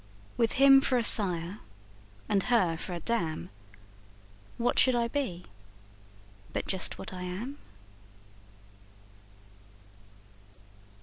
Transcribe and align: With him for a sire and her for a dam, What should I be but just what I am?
With 0.35 0.53
him 0.53 0.81
for 0.81 0.97
a 0.97 1.03
sire 1.03 1.59
and 2.27 2.41
her 2.49 2.75
for 2.75 2.93
a 2.95 2.99
dam, 2.99 3.51
What 4.57 4.79
should 4.79 4.95
I 4.95 5.07
be 5.07 5.45
but 6.53 6.65
just 6.65 6.97
what 6.97 7.13
I 7.13 7.21
am? 7.21 7.59